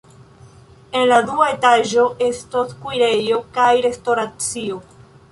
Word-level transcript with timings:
En 0.99 1.03
la 1.09 1.17
dua 1.25 1.49
etaĝo 1.55 2.05
estos 2.27 2.73
kuirejo 2.85 3.37
kaj 3.59 3.67
restoracio. 3.87 4.81